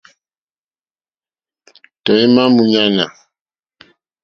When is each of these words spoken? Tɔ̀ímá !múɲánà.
Tɔ̀ímá 2.03 2.43
!múɲánà. 2.55 3.05